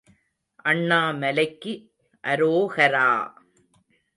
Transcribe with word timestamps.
அண்ணாமலைக்கு 0.65 1.73
அரோ 2.23 2.53
ஹரா! 2.75 3.07